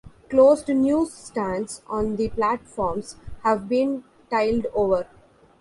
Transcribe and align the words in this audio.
Closed 0.31 0.67
newsstands 0.67 1.83
on 1.85 2.15
the 2.15 2.29
platforms 2.29 3.17
have 3.43 3.69
been 3.69 4.03
tiled 4.31 4.65
over. 4.73 5.05